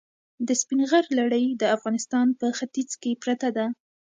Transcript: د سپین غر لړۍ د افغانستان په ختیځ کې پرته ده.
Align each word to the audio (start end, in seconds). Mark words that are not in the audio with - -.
د 0.47 0.49
سپین 0.61 0.81
غر 0.89 1.05
لړۍ 1.19 1.45
د 1.61 1.63
افغانستان 1.75 2.27
په 2.39 2.47
ختیځ 2.57 2.91
کې 3.01 3.11
پرته 3.23 3.49
ده. 3.57 3.65